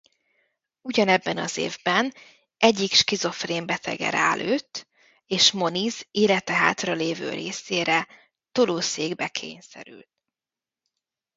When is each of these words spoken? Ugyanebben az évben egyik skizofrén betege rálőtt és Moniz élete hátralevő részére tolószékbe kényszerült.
Ugyanebben 0.81 1.37
az 1.37 1.57
évben 1.57 2.13
egyik 2.57 2.93
skizofrén 2.93 3.65
betege 3.65 4.09
rálőtt 4.09 4.87
és 5.25 5.51
Moniz 5.51 6.07
élete 6.11 6.53
hátralevő 6.53 7.29
részére 7.33 8.07
tolószékbe 8.51 9.27
kényszerült. 9.27 10.09